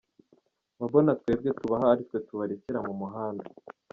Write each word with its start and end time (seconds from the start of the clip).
Mba 0.75 0.85
mbona 0.89 1.11
twebwe 1.19 1.49
tubaha 1.59 1.85
ari 1.93 2.03
twe 2.07 2.17
tubarekera 2.27 2.79
mu 2.87 2.93
muhanda. 2.99 3.45